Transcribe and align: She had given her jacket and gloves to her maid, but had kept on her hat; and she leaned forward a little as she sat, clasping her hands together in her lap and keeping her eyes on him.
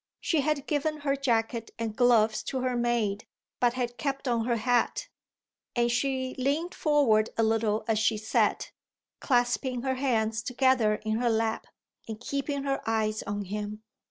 She 0.19 0.41
had 0.41 0.65
given 0.65 1.01
her 1.01 1.15
jacket 1.15 1.69
and 1.77 1.95
gloves 1.95 2.41
to 2.45 2.61
her 2.61 2.75
maid, 2.75 3.27
but 3.59 3.73
had 3.73 3.99
kept 3.99 4.27
on 4.27 4.45
her 4.45 4.55
hat; 4.55 5.09
and 5.75 5.91
she 5.91 6.33
leaned 6.39 6.73
forward 6.73 7.29
a 7.37 7.43
little 7.43 7.85
as 7.87 7.99
she 7.99 8.17
sat, 8.17 8.71
clasping 9.19 9.83
her 9.83 9.93
hands 10.01 10.41
together 10.41 10.95
in 11.05 11.17
her 11.19 11.29
lap 11.29 11.67
and 12.07 12.19
keeping 12.19 12.63
her 12.63 12.81
eyes 12.89 13.21
on 13.27 13.43
him. 13.45 13.83